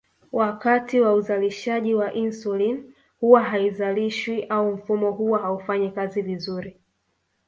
Wakati 0.31 1.01
wa 1.01 1.13
uzalishaji 1.13 1.95
wa 1.95 2.13
insulini 2.13 2.83
huwa 3.19 3.43
haizalishwi 3.43 4.43
au 4.45 4.71
mfumo 4.71 5.11
huwa 5.11 5.39
haufanyi 5.39 5.91
kazi 5.91 6.21
vizuri 6.21 6.77